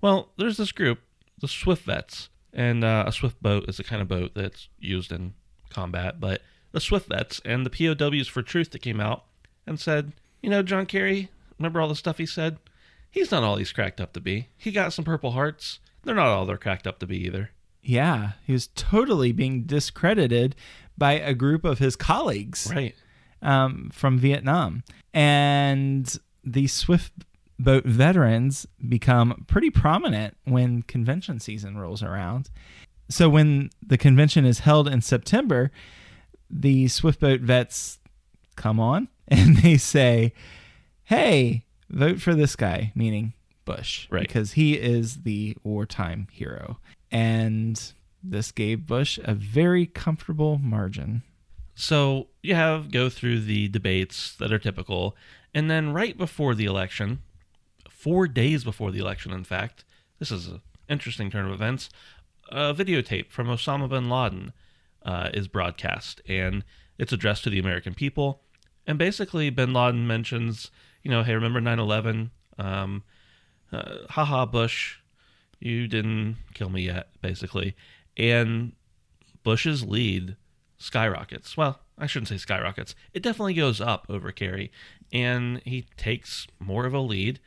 Well, 0.00 0.30
there's 0.38 0.56
this 0.56 0.72
group, 0.72 1.00
the 1.40 1.48
Swift 1.48 1.84
Vets, 1.84 2.28
and 2.52 2.82
uh, 2.84 3.04
a 3.06 3.12
Swift 3.12 3.42
boat 3.42 3.68
is 3.68 3.76
the 3.76 3.84
kind 3.84 4.00
of 4.02 4.08
boat 4.08 4.32
that's 4.34 4.68
used 4.78 5.12
in 5.12 5.34
combat, 5.68 6.20
but 6.20 6.42
the 6.72 6.80
Swift 6.80 7.08
Vets 7.08 7.40
and 7.44 7.66
the 7.66 7.70
POWs 7.70 8.28
for 8.28 8.42
Truth 8.42 8.70
that 8.70 8.80
came 8.82 9.00
out 9.00 9.24
and 9.66 9.78
said, 9.78 10.12
you 10.42 10.48
know, 10.50 10.62
John 10.62 10.86
Kerry, 10.86 11.28
remember 11.58 11.80
all 11.80 11.88
the 11.88 11.94
stuff 11.94 12.18
he 12.18 12.26
said? 12.26 12.58
He's 13.10 13.30
not 13.30 13.42
all 13.42 13.56
he's 13.56 13.72
cracked 13.72 14.00
up 14.00 14.12
to 14.14 14.20
be. 14.20 14.48
He 14.56 14.70
got 14.70 14.92
some 14.92 15.04
Purple 15.04 15.32
Hearts. 15.32 15.80
They're 16.04 16.14
not 16.14 16.28
all 16.28 16.46
they're 16.46 16.56
cracked 16.56 16.86
up 16.86 16.98
to 17.00 17.06
be 17.06 17.18
either. 17.26 17.50
Yeah. 17.82 18.32
He 18.46 18.52
was 18.52 18.68
totally 18.68 19.32
being 19.32 19.64
discredited 19.64 20.54
by 20.96 21.12
a 21.14 21.34
group 21.34 21.64
of 21.64 21.78
his 21.78 21.96
colleagues 21.96 22.70
Right. 22.72 22.94
Um, 23.42 23.90
from 23.92 24.18
Vietnam. 24.18 24.82
And 25.12 26.14
the 26.44 26.66
Swift 26.66 27.12
boat 27.58 27.84
veterans 27.84 28.66
become 28.88 29.44
pretty 29.46 29.68
prominent 29.70 30.36
when 30.44 30.82
convention 30.82 31.38
season 31.40 31.76
rolls 31.76 32.02
around. 32.02 32.48
So 33.10 33.28
when 33.28 33.70
the 33.86 33.98
convention 33.98 34.44
is 34.44 34.60
held 34.60 34.88
in 34.88 35.02
September, 35.02 35.70
the 36.48 36.88
swift 36.88 37.20
boat 37.20 37.40
vets 37.40 37.98
come 38.56 38.80
on 38.80 39.08
and 39.28 39.58
they 39.58 39.76
say, 39.76 40.32
"Hey, 41.04 41.64
vote 41.90 42.20
for 42.20 42.34
this 42.34 42.56
guy," 42.56 42.92
meaning 42.94 43.34
Bush, 43.64 44.06
Right. 44.10 44.26
because 44.26 44.52
he 44.52 44.74
is 44.74 45.22
the 45.22 45.56
wartime 45.62 46.28
hero. 46.32 46.78
And 47.10 47.80
this 48.22 48.52
gave 48.52 48.86
Bush 48.86 49.18
a 49.24 49.34
very 49.34 49.86
comfortable 49.86 50.58
margin. 50.58 51.22
So 51.80 52.26
you 52.42 52.54
have 52.54 52.90
go 52.90 53.08
through 53.08 53.40
the 53.40 53.66
debates 53.68 54.36
that 54.36 54.52
are 54.52 54.58
typical, 54.58 55.16
and 55.54 55.70
then 55.70 55.94
right 55.94 56.16
before 56.16 56.54
the 56.54 56.66
election, 56.66 57.22
four 57.88 58.28
days 58.28 58.64
before 58.64 58.90
the 58.90 58.98
election, 58.98 59.32
in 59.32 59.44
fact, 59.44 59.86
this 60.18 60.30
is 60.30 60.46
an 60.46 60.60
interesting 60.90 61.30
turn 61.30 61.46
of 61.46 61.52
events. 61.52 61.88
A 62.50 62.74
videotape 62.74 63.30
from 63.30 63.46
Osama 63.46 63.88
bin 63.88 64.10
Laden 64.10 64.52
uh, 65.06 65.30
is 65.32 65.48
broadcast, 65.48 66.20
and 66.28 66.64
it's 66.98 67.14
addressed 67.14 67.44
to 67.44 67.50
the 67.50 67.58
American 67.58 67.94
people. 67.94 68.42
And 68.86 68.98
basically, 68.98 69.48
bin 69.48 69.72
Laden 69.72 70.06
mentions, 70.06 70.70
you 71.02 71.10
know, 71.10 71.22
hey, 71.22 71.34
remember 71.34 71.62
9 71.62 71.78
11? 71.78 72.30
Um, 72.58 73.04
uh, 73.72 74.00
haha, 74.10 74.44
Bush, 74.44 74.98
you 75.58 75.88
didn't 75.88 76.36
kill 76.52 76.68
me 76.68 76.82
yet, 76.82 77.08
basically. 77.22 77.74
And 78.18 78.72
Bush's 79.42 79.82
lead 79.82 80.36
skyrockets. 80.80 81.56
Well, 81.56 81.78
I 81.96 82.06
shouldn't 82.06 82.28
say 82.28 82.38
skyrockets. 82.38 82.96
It 83.12 83.22
definitely 83.22 83.54
goes 83.54 83.80
up 83.80 84.06
over 84.08 84.32
Kerry, 84.32 84.72
and 85.12 85.62
he 85.64 85.86
takes 85.96 86.48
more 86.58 86.86
of 86.86 86.94
a 86.94 86.98
lead 86.98 87.38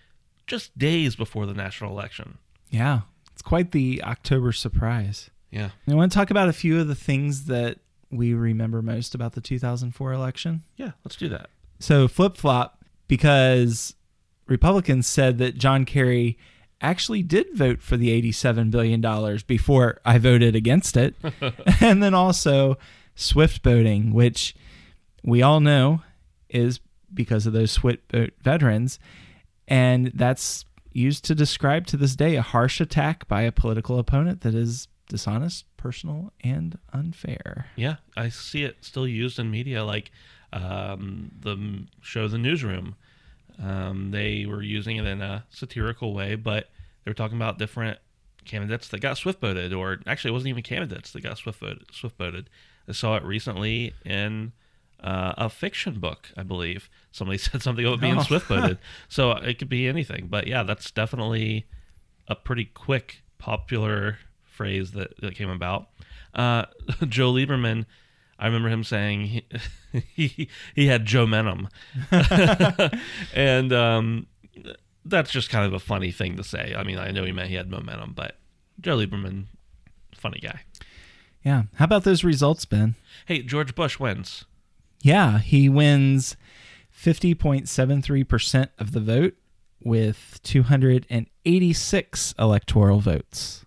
just 0.48 0.78
days 0.78 1.16
before 1.16 1.46
the 1.46 1.54
national 1.54 1.92
election. 1.92 2.38
Yeah, 2.70 3.02
it's 3.32 3.42
quite 3.42 3.72
the 3.72 4.02
October 4.04 4.52
surprise. 4.52 5.30
Yeah. 5.52 5.70
I 5.88 5.94
want 5.94 6.12
to 6.12 6.18
talk 6.18 6.32
about 6.32 6.50
a 6.50 6.54
few 6.54 6.80
of 6.80 6.88
the 6.88 6.96
things 6.96 7.46
that 7.46 7.78
we 8.10 8.34
remember 8.34 8.82
most 8.82 9.14
about 9.14 9.34
the 9.34 9.42
2004 9.42 10.12
election. 10.12 10.64
Yeah, 10.78 10.92
let's 11.04 11.16
do 11.16 11.30
that. 11.30 11.50
So 11.80 12.08
flip 12.08 12.38
flop 12.38 12.84
because 13.08 13.96
Republicans 14.48 15.08
said 15.08 15.38
that 15.40 15.58
John 15.58 15.86
Kerry 15.86 16.38
actually 16.82 17.24
did 17.24 17.54
vote 17.54 17.82
for 17.82 17.98
the 17.98 18.22
$87 18.22 18.72
billion 18.72 19.40
before 19.48 20.00
I 20.04 20.18
voted 20.18 20.56
against 20.56 20.98
it. 20.98 21.16
and 21.82 22.02
then 22.02 22.14
also 22.14 22.78
swift 23.16 23.62
boating, 23.64 24.14
which 24.14 24.56
we 25.24 25.42
all 25.42 25.60
know 25.60 26.02
is 26.50 26.80
because 27.14 27.46
of 27.46 27.54
those 27.54 27.72
swift 27.72 28.08
boat 28.10 28.32
veterans. 28.42 29.00
And 29.68 30.12
that's 30.14 30.66
used 30.92 31.26
to 31.26 31.36
describe 31.36 31.88
to 31.88 31.98
this 31.98 32.16
day 32.16 32.36
a 32.36 32.42
harsh 32.42 32.80
attack 32.80 33.28
by 33.28 33.42
a 33.42 33.52
political 33.52 33.98
opponent 34.00 34.42
that 34.42 34.54
is 34.54 34.88
dishonest, 35.10 35.66
personal, 35.78 36.32
and 36.44 36.78
unfair. 36.92 37.68
Yeah, 37.76 37.98
I 38.16 38.30
see 38.30 38.64
it 38.64 38.78
still 38.82 39.08
used 39.08 39.40
in 39.40 39.52
media, 39.52 39.84
like 39.84 40.12
um, 40.52 41.32
the 41.40 41.86
show 42.02 42.28
The 42.28 42.38
Newsroom. 42.38 42.96
Um, 43.62 44.12
they 44.12 44.46
were 44.46 44.64
using 44.64 44.98
it 44.98 45.06
in 45.06 45.22
a 45.22 45.46
satirical 45.50 46.14
way, 46.14 46.36
but 46.36 46.70
they 47.04 47.12
were 47.12 47.16
talking 47.16 47.38
about 47.38 47.60
different 47.60 48.00
candidates 48.46 48.88
that 48.90 49.00
got 49.00 49.18
swift 49.18 49.40
boated, 49.40 49.74
or 49.74 50.00
actually, 50.08 50.30
it 50.30 50.34
wasn't 50.34 50.50
even 50.50 50.64
candidates 50.64 51.12
that 51.12 51.22
got 51.22 51.38
swift 51.38 51.60
boated. 52.18 52.50
I 52.88 52.92
saw 52.92 53.16
it 53.16 53.24
recently 53.24 53.94
in 54.06 54.52
uh, 55.02 55.34
a 55.38 55.50
fiction 55.50 56.00
book, 56.00 56.30
I 56.38 56.44
believe. 56.44 56.90
Somebody 57.12 57.38
said 57.40 57.62
something 57.62 57.86
about 57.86 58.02
being 58.02 58.18
Oh. 58.18 58.24
swift 58.24 58.48
boated, 58.50 58.78
so 59.10 59.32
it 59.32 59.60
could 59.60 59.70
be 59.70 59.88
anything. 59.88 60.28
But 60.28 60.48
yeah, 60.48 60.64
that's 60.64 60.92
definitely 60.92 61.66
a 62.28 62.36
pretty 62.36 62.66
quick 62.66 63.22
popular 63.38 64.18
phrase 64.44 64.92
that, 64.92 65.20
that 65.22 65.36
came 65.36 65.50
about. 65.50 65.88
Uh, 66.34 66.66
Joe 67.08 67.34
Lieberman, 67.34 67.86
I 68.40 68.46
remember 68.48 68.70
him 68.70 68.84
saying 68.84 69.26
he 69.26 69.46
he, 70.28 70.50
he 70.76 70.88
had 70.88 71.06
Joementum, 71.06 71.68
and 73.34 73.72
um, 73.74 74.28
that's 75.06 75.32
just 75.32 75.50
kind 75.50 75.66
of 75.66 75.74
a 75.74 75.80
funny 75.80 76.12
thing 76.12 76.38
to 76.38 76.44
say. 76.44 76.74
I 76.78 76.84
mean, 76.84 76.98
I 76.98 77.12
know 77.12 77.24
he 77.24 77.32
meant 77.32 77.50
he 77.50 77.56
had 77.56 77.70
momentum, 77.70 78.14
but 78.14 78.38
Joe 78.80 78.98
Lieberman, 78.98 79.46
funny 80.16 80.40
guy. 80.40 80.62
Yeah. 81.44 81.64
How 81.76 81.86
about 81.86 82.04
those 82.04 82.24
results, 82.24 82.66
Ben? 82.66 82.96
Hey, 83.26 83.42
George 83.42 83.76
Bush 83.76 84.00
wins. 84.00 84.46
Yeah, 85.02 85.40
he 85.40 85.68
wins 85.68 86.38
50.73% 86.98 88.70
of 88.80 88.92
the 88.94 89.00
vote 89.02 89.36
with 89.84 90.40
286 90.44 92.36
electoral 92.40 93.00
votes. 93.00 93.66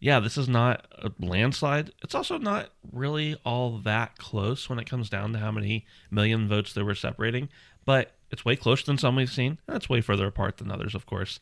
yeah, 0.00 0.18
this 0.20 0.36
is 0.36 0.48
not 0.48 0.86
a 0.92 1.10
landslide. 1.20 1.90
It's 2.02 2.14
also 2.14 2.38
not 2.38 2.70
really 2.92 3.36
all 3.44 3.78
that 3.78 4.18
close 4.18 4.68
when 4.68 4.78
it 4.78 4.88
comes 4.88 5.08
down 5.08 5.32
to 5.32 5.38
how 5.38 5.50
many 5.52 5.86
million 6.10 6.48
votes 6.48 6.72
there 6.72 6.84
were 6.84 6.94
separating, 6.94 7.48
but 7.84 8.12
it's 8.30 8.44
way 8.44 8.56
closer 8.56 8.84
than 8.84 8.98
some 8.98 9.16
we've 9.16 9.30
seen. 9.30 9.58
and 9.66 9.76
It's 9.76 9.88
way 9.88 10.00
further 10.00 10.26
apart 10.26 10.56
than 10.58 10.70
others, 10.70 10.94
of 10.94 11.06
course. 11.06 11.38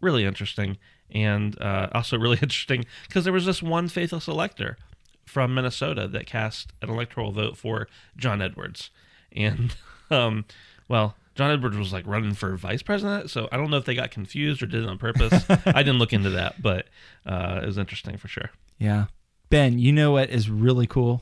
Really 0.00 0.24
interesting, 0.24 0.76
and 1.10 1.60
uh, 1.60 1.88
also 1.92 2.18
really 2.18 2.38
interesting 2.42 2.84
because 3.06 3.24
there 3.24 3.32
was 3.32 3.46
this 3.46 3.62
one 3.62 3.88
faithless 3.88 4.28
elector 4.28 4.76
from 5.24 5.54
Minnesota 5.54 6.06
that 6.08 6.26
cast 6.26 6.72
an 6.82 6.88
electoral 6.88 7.32
vote 7.32 7.56
for 7.56 7.88
John 8.16 8.40
Edwards, 8.40 8.90
and 9.32 9.74
um, 10.10 10.44
well. 10.88 11.16
John 11.34 11.50
Edwards 11.50 11.76
was 11.76 11.92
like 11.92 12.06
running 12.06 12.32
for 12.32 12.56
vice 12.56 12.82
president, 12.82 13.28
so 13.28 13.46
I 13.52 13.58
don't 13.58 13.68
know 13.68 13.76
if 13.76 13.84
they 13.84 13.94
got 13.94 14.10
confused 14.10 14.62
or 14.62 14.66
did 14.66 14.84
it 14.84 14.88
on 14.88 14.96
purpose. 14.96 15.44
I 15.66 15.82
didn't 15.82 15.98
look 15.98 16.14
into 16.14 16.30
that, 16.30 16.62
but 16.62 16.86
uh, 17.26 17.60
it 17.62 17.66
was 17.66 17.76
interesting 17.76 18.16
for 18.16 18.26
sure. 18.26 18.48
Yeah. 18.78 19.08
Ben, 19.50 19.78
you 19.78 19.92
know 19.92 20.12
what 20.12 20.30
is 20.30 20.48
really 20.48 20.86
cool? 20.86 21.20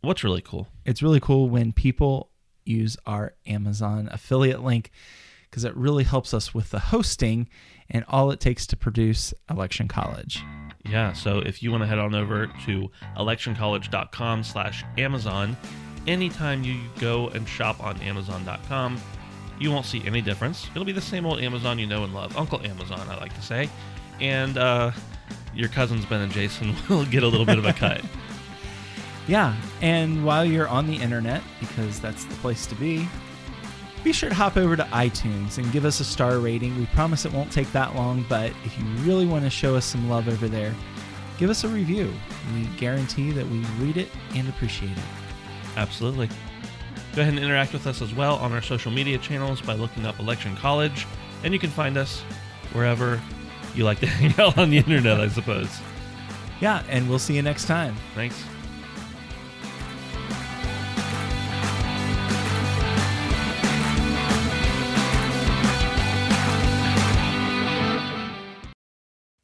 What's 0.00 0.22
really 0.22 0.42
cool? 0.42 0.68
It's 0.84 1.02
really 1.02 1.18
cool 1.18 1.48
when 1.48 1.72
people 1.72 2.30
use 2.64 2.96
our 3.04 3.34
Amazon 3.46 4.08
affiliate 4.12 4.62
link 4.62 4.90
because 5.50 5.64
it 5.64 5.74
really 5.76 6.04
helps 6.04 6.34
us 6.34 6.54
with 6.54 6.70
the 6.70 6.78
hosting 6.78 7.48
and 7.90 8.04
all 8.08 8.30
it 8.30 8.40
takes 8.40 8.66
to 8.66 8.76
produce 8.76 9.32
Election 9.50 9.88
College. 9.88 10.42
Yeah, 10.84 11.12
so 11.12 11.38
if 11.38 11.62
you 11.62 11.70
want 11.70 11.82
to 11.82 11.86
head 11.86 11.98
on 11.98 12.14
over 12.14 12.46
to 12.66 12.90
electioncollege.com 13.16 14.44
slash 14.44 14.84
Amazon, 14.96 15.56
anytime 16.06 16.64
you 16.64 16.80
go 16.98 17.28
and 17.28 17.48
shop 17.48 17.82
on 17.82 18.00
Amazon.com, 18.00 19.00
you 19.58 19.70
won't 19.70 19.86
see 19.86 20.02
any 20.06 20.20
difference. 20.20 20.66
It'll 20.70 20.84
be 20.84 20.92
the 20.92 21.00
same 21.00 21.26
old 21.26 21.40
Amazon 21.40 21.78
you 21.78 21.86
know 21.86 22.04
and 22.04 22.14
love. 22.14 22.36
Uncle 22.36 22.64
Amazon, 22.64 23.00
I 23.08 23.16
like 23.18 23.34
to 23.34 23.42
say. 23.42 23.68
And 24.20 24.56
uh, 24.56 24.92
your 25.54 25.68
cousins 25.68 26.04
Ben 26.06 26.20
and 26.22 26.32
Jason 26.32 26.74
will 26.88 27.04
get 27.04 27.22
a 27.22 27.28
little 27.28 27.46
bit 27.46 27.58
of 27.58 27.64
a 27.64 27.72
cut. 27.72 28.02
Yeah, 29.28 29.54
and 29.82 30.24
while 30.24 30.42
you're 30.42 30.68
on 30.68 30.86
the 30.86 30.96
internet, 30.96 31.42
because 31.60 32.00
that's 32.00 32.24
the 32.24 32.34
place 32.36 32.64
to 32.64 32.74
be, 32.76 33.06
be 34.08 34.12
sure 34.14 34.30
to 34.30 34.34
hop 34.34 34.56
over 34.56 34.74
to 34.74 34.84
iTunes 34.84 35.58
and 35.58 35.70
give 35.70 35.84
us 35.84 36.00
a 36.00 36.04
star 36.04 36.38
rating. 36.38 36.74
We 36.78 36.86
promise 36.86 37.26
it 37.26 37.32
won't 37.32 37.52
take 37.52 37.70
that 37.72 37.94
long, 37.94 38.24
but 38.26 38.52
if 38.64 38.78
you 38.78 38.86
really 39.04 39.26
want 39.26 39.44
to 39.44 39.50
show 39.50 39.76
us 39.76 39.84
some 39.84 40.08
love 40.08 40.28
over 40.28 40.48
there, 40.48 40.74
give 41.36 41.50
us 41.50 41.62
a 41.62 41.68
review. 41.68 42.10
We 42.54 42.64
guarantee 42.78 43.32
that 43.32 43.46
we 43.46 43.58
read 43.78 43.98
it 43.98 44.08
and 44.34 44.48
appreciate 44.48 44.92
it. 44.92 45.04
Absolutely. 45.76 46.26
Go 47.14 47.20
ahead 47.20 47.34
and 47.34 47.38
interact 47.38 47.74
with 47.74 47.86
us 47.86 48.00
as 48.00 48.14
well 48.14 48.36
on 48.36 48.50
our 48.54 48.62
social 48.62 48.90
media 48.90 49.18
channels 49.18 49.60
by 49.60 49.74
looking 49.74 50.06
up 50.06 50.18
Election 50.20 50.56
College, 50.56 51.06
and 51.44 51.52
you 51.52 51.60
can 51.60 51.68
find 51.68 51.98
us 51.98 52.22
wherever 52.72 53.20
you 53.74 53.84
like 53.84 54.00
to 54.00 54.06
hang 54.06 54.32
out 54.40 54.56
on 54.56 54.70
the 54.70 54.78
internet, 54.78 55.20
I 55.20 55.28
suppose. 55.28 55.80
Yeah, 56.62 56.82
and 56.88 57.10
we'll 57.10 57.18
see 57.18 57.36
you 57.36 57.42
next 57.42 57.66
time. 57.66 57.94
Thanks. 58.14 58.42